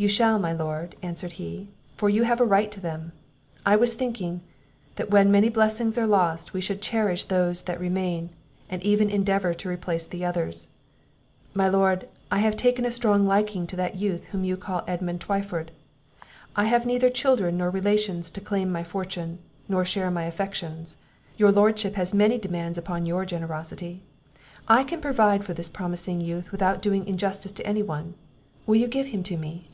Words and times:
"You 0.00 0.08
shall, 0.08 0.38
my 0.38 0.52
Lord," 0.52 0.94
answered 1.02 1.32
he, 1.42 1.70
"for 1.96 2.08
you 2.08 2.22
have 2.22 2.40
a 2.40 2.44
right 2.46 2.70
to 2.70 2.78
them. 2.78 3.10
I 3.66 3.74
was 3.74 3.96
thinking, 3.96 4.42
that 4.94 5.10
when 5.10 5.28
many 5.28 5.48
blessings 5.48 5.98
are 5.98 6.06
lost, 6.06 6.52
we 6.52 6.60
should 6.60 6.80
cherish 6.80 7.24
those 7.24 7.62
that 7.62 7.80
remain, 7.80 8.30
and 8.70 8.80
even 8.84 9.10
endeavour 9.10 9.52
to 9.54 9.68
replace 9.68 10.06
the 10.06 10.24
others. 10.24 10.68
My 11.52 11.66
Lord, 11.68 12.06
I 12.30 12.38
have 12.38 12.56
taken 12.56 12.84
a 12.84 12.92
strong 12.92 13.26
liking 13.26 13.66
to 13.66 13.74
that 13.74 13.96
youth 13.96 14.26
whom 14.26 14.44
you 14.44 14.56
call 14.56 14.84
Edmund 14.86 15.20
Twyford; 15.20 15.72
I 16.54 16.66
have 16.66 16.86
neither 16.86 17.10
children 17.10 17.56
nor 17.58 17.68
relations 17.68 18.30
to 18.30 18.40
claim 18.40 18.70
my 18.70 18.84
fortune, 18.84 19.40
nor 19.68 19.84
share 19.84 20.12
my 20.12 20.26
affections; 20.26 20.98
your 21.36 21.50
Lordship 21.50 21.96
has 21.96 22.14
many 22.14 22.38
demands 22.38 22.78
upon 22.78 23.04
your 23.04 23.24
generosity: 23.24 24.02
I 24.68 24.84
can 24.84 25.00
provide 25.00 25.42
for 25.42 25.54
this 25.54 25.68
promising 25.68 26.20
youth 26.20 26.52
without 26.52 26.82
doing 26.82 27.04
injustice 27.04 27.50
to 27.50 27.66
any 27.66 27.82
one; 27.82 28.14
will 28.64 28.76
you 28.76 28.86
give 28.86 29.08
him 29.08 29.24
to 29.24 29.36
me?" 29.36 29.64